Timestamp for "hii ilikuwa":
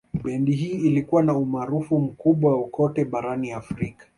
0.55-1.23